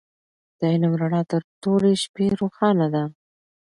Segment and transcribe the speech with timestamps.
[0.59, 3.03] د علم رڼا تر تورې شپې روښانه ده.